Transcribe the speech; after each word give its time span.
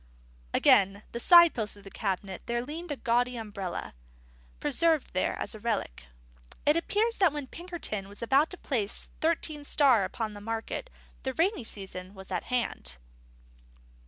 Against 0.51 1.11
the 1.11 1.19
side 1.19 1.53
post 1.53 1.77
of 1.77 1.83
the 1.83 1.91
cabinet 1.91 2.41
there 2.47 2.63
leaned 2.65 2.89
a 2.89 2.95
gaudy 2.95 3.37
umbrella, 3.37 3.93
preserved 4.59 5.13
there 5.13 5.37
as 5.37 5.53
a 5.53 5.59
relic. 5.59 6.07
It 6.65 6.75
appears 6.75 7.17
that 7.17 7.31
when 7.31 7.45
Pinkerton 7.45 8.09
was 8.09 8.23
about 8.23 8.49
to 8.49 8.57
place 8.57 9.09
Thirteen 9.19 9.63
Star 9.63 10.03
upon 10.03 10.33
the 10.33 10.41
market, 10.41 10.89
the 11.21 11.33
rainy 11.33 11.63
season 11.63 12.15
was 12.15 12.31
at 12.31 12.45
hand. 12.45 12.97